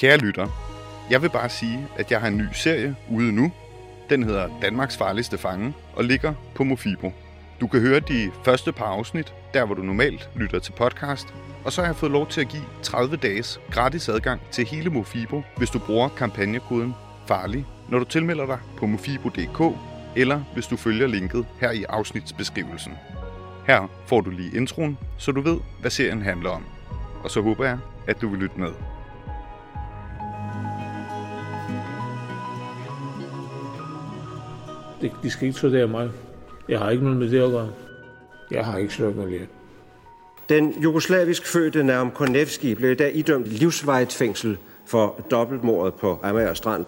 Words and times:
Kære 0.00 0.16
lytter, 0.16 0.48
jeg 1.10 1.22
vil 1.22 1.30
bare 1.30 1.48
sige, 1.48 1.88
at 1.96 2.10
jeg 2.10 2.20
har 2.20 2.28
en 2.28 2.36
ny 2.36 2.46
serie 2.52 2.96
ude 3.10 3.32
nu. 3.32 3.52
Den 4.10 4.22
hedder 4.22 4.48
Danmarks 4.62 4.96
farligste 4.96 5.38
fange 5.38 5.74
og 5.96 6.04
ligger 6.04 6.34
på 6.54 6.64
Mofibo. 6.64 7.12
Du 7.60 7.66
kan 7.66 7.80
høre 7.80 8.00
de 8.00 8.30
første 8.44 8.72
par 8.72 8.84
afsnit, 8.84 9.34
der 9.54 9.64
hvor 9.64 9.74
du 9.74 9.82
normalt 9.82 10.30
lytter 10.36 10.58
til 10.58 10.72
podcast. 10.72 11.34
Og 11.64 11.72
så 11.72 11.80
har 11.80 11.88
jeg 11.88 11.96
fået 11.96 12.12
lov 12.12 12.26
til 12.26 12.40
at 12.40 12.48
give 12.48 12.62
30 12.82 13.16
dages 13.16 13.60
gratis 13.70 14.08
adgang 14.08 14.40
til 14.50 14.66
hele 14.66 14.90
Mofibo, 14.90 15.42
hvis 15.56 15.70
du 15.70 15.78
bruger 15.78 16.08
kampagnekoden 16.08 16.94
FARLIG, 17.26 17.64
når 17.88 17.98
du 17.98 18.04
tilmelder 18.04 18.46
dig 18.46 18.58
på 18.76 18.86
mofibo.dk, 18.86 19.76
eller 20.16 20.40
hvis 20.54 20.66
du 20.66 20.76
følger 20.76 21.06
linket 21.06 21.46
her 21.60 21.70
i 21.70 21.84
afsnitsbeskrivelsen. 21.88 22.92
Her 23.66 23.90
får 24.06 24.20
du 24.20 24.30
lige 24.30 24.56
introen, 24.56 24.98
så 25.18 25.32
du 25.32 25.40
ved, 25.40 25.60
hvad 25.80 25.90
serien 25.90 26.22
handler 26.22 26.50
om. 26.50 26.64
Og 27.24 27.30
så 27.30 27.40
håber 27.40 27.64
jeg, 27.64 27.78
at 28.06 28.20
du 28.20 28.28
vil 28.28 28.38
lytte 28.38 28.60
med. 28.60 28.72
Det, 35.00 35.12
de 35.22 35.30
skal 35.30 35.46
ikke 35.46 35.58
studere 35.58 35.86
mig. 35.86 36.10
Jeg 36.68 36.78
har 36.78 36.90
ikke 36.90 37.04
noget 37.04 37.18
med 37.18 37.30
det 37.30 37.42
at 37.42 37.50
gøre. 37.50 37.68
Jeg 38.50 38.64
har 38.64 38.78
ikke 38.78 38.94
slået 38.94 39.16
noget 39.16 39.48
Den 40.48 40.82
jugoslavisk 40.82 41.46
fødte 41.52 41.82
Naum 41.82 42.10
Konevski 42.10 42.74
blev 42.74 42.90
i 42.90 42.94
dag 42.94 43.16
idømt 43.16 43.46
livsvejt 43.46 44.12
fængsel 44.12 44.58
for 44.86 45.26
dobbeltmordet 45.30 45.94
på 45.94 46.20
Amager 46.22 46.54
Strand. 46.54 46.84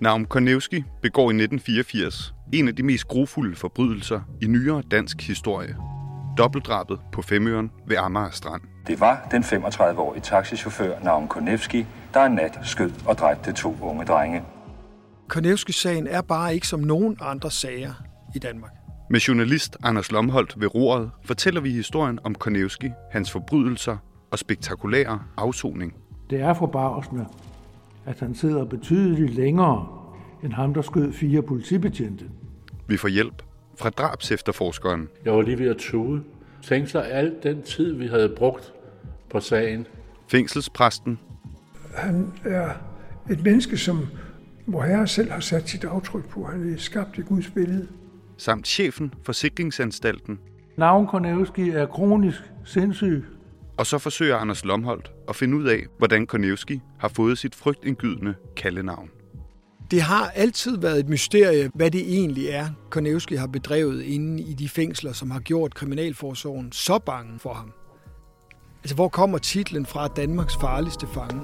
Naum 0.00 0.24
Konevski 0.24 0.84
begår 1.02 1.22
i 1.22 1.34
1984 1.34 2.34
en 2.52 2.68
af 2.68 2.76
de 2.76 2.82
mest 2.82 3.08
grufulde 3.08 3.56
forbrydelser 3.56 4.20
i 4.42 4.46
nyere 4.46 4.82
dansk 4.90 5.22
historie. 5.22 5.76
Dobbeltdrabet 6.38 6.98
på 7.12 7.22
Femøren 7.22 7.70
ved 7.86 7.96
Amager 7.96 8.30
Strand. 8.30 8.62
Det 8.86 9.00
var 9.00 9.28
den 9.30 9.42
35-årige 9.42 10.22
taxichauffør 10.22 10.98
Naum 11.04 11.28
Konevski, 11.28 11.86
der 12.14 12.24
en 12.24 12.32
nat 12.32 12.58
skød 12.64 12.90
og 13.06 13.18
dræbte 13.18 13.52
to 13.52 13.76
unge 13.82 14.04
drenge. 14.04 14.42
Konevski-sagen 15.28 16.06
er 16.06 16.20
bare 16.20 16.54
ikke 16.54 16.68
som 16.68 16.80
nogen 16.80 17.16
andre 17.20 17.50
sager 17.50 17.92
i 18.34 18.38
Danmark. 18.38 18.72
Med 19.10 19.20
journalist 19.20 19.76
Anders 19.82 20.12
Lomholdt 20.12 20.60
ved 20.60 20.74
roret 20.74 21.10
fortæller 21.24 21.60
vi 21.60 21.70
historien 21.70 22.18
om 22.24 22.34
Konevski, 22.34 22.90
hans 23.10 23.30
forbrydelser 23.30 23.96
og 24.30 24.38
spektakulære 24.38 25.22
afsoning. 25.36 25.94
Det 26.30 26.40
er 26.40 26.54
forbavsende, 26.54 27.26
at 28.06 28.20
han 28.20 28.34
sidder 28.34 28.64
betydeligt 28.64 29.34
længere 29.34 29.88
end 30.44 30.52
ham, 30.52 30.74
der 30.74 30.82
skød 30.82 31.12
fire 31.12 31.42
politibetjente. 31.42 32.24
Vi 32.86 32.96
får 32.96 33.08
hjælp 33.08 33.42
fra 33.78 33.90
drabsefterforskeren. 33.90 35.08
Jeg 35.24 35.32
var 35.32 35.42
lige 35.42 35.58
ved 35.58 35.68
at 35.68 35.76
tude. 35.76 36.22
Tænk 36.62 36.88
sig 36.88 37.10
alt 37.12 37.42
den 37.42 37.62
tid, 37.62 37.94
vi 37.94 38.06
havde 38.06 38.28
brugt 38.36 38.72
på 39.30 39.40
sagen. 39.40 39.86
Fængselspræsten 40.28 41.18
Han 41.96 42.32
er 42.44 42.70
et 43.30 43.44
menneske, 43.44 43.76
som 43.76 44.06
hvor 44.66 44.82
Herre 44.82 45.06
selv 45.06 45.30
har 45.30 45.40
sat 45.40 45.68
sit 45.68 45.84
aftryk 45.84 46.28
på. 46.28 46.44
Han 46.44 46.72
er 46.72 46.78
skabt 46.78 47.18
i 47.18 47.20
Guds 47.20 47.50
billede. 47.50 47.88
samt 48.36 48.66
chefen 48.68 49.14
for 49.22 49.32
Sikringsanstalten. 49.32 50.38
Navn 50.76 51.06
Konevski 51.06 51.70
er 51.70 51.86
kronisk 51.86 52.40
sindssyg. 52.64 53.24
Og 53.76 53.86
så 53.86 53.98
forsøger 53.98 54.36
Anders 54.36 54.64
Lomholdt 54.64 55.12
at 55.28 55.36
finde 55.36 55.56
ud 55.56 55.64
af, 55.64 55.82
hvordan 55.98 56.26
Konevski 56.26 56.80
har 56.98 57.08
fået 57.08 57.38
sit 57.38 57.54
frygtindgydende 57.54 58.34
kaldenavn. 58.56 59.10
Det 59.90 60.02
har 60.02 60.28
altid 60.34 60.78
været 60.78 60.98
et 61.00 61.08
mysterie, 61.08 61.70
hvad 61.74 61.90
det 61.90 62.00
egentlig 62.00 62.46
er, 62.48 62.66
Konevski 62.90 63.34
har 63.34 63.46
bedrevet 63.46 64.02
inde 64.02 64.42
i 64.42 64.54
de 64.54 64.68
fængsler, 64.68 65.12
som 65.12 65.30
har 65.30 65.40
gjort 65.40 65.74
Kriminalforsorgen 65.74 66.72
så 66.72 66.98
bange 66.98 67.38
for 67.38 67.52
ham. 67.54 67.72
Altså, 68.82 68.94
hvor 68.94 69.08
kommer 69.08 69.38
titlen 69.38 69.86
fra 69.86 70.08
Danmarks 70.08 70.56
farligste 70.56 71.06
fange? 71.14 71.40